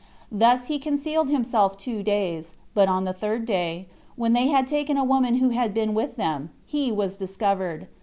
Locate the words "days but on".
2.01-3.03